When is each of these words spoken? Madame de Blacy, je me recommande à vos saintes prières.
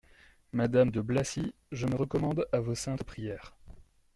Madame 0.51 0.89
de 0.89 0.99
Blacy, 0.99 1.53
je 1.71 1.85
me 1.85 1.93
recommande 1.93 2.47
à 2.51 2.59
vos 2.59 2.73
saintes 2.73 3.03
prières. 3.03 3.53